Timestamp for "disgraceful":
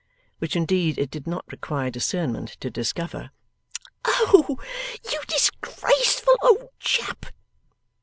5.27-6.33